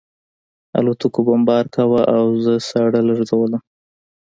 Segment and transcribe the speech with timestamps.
[0.77, 3.61] الوتکو بمبار کاوه او زه ساړه لړزولم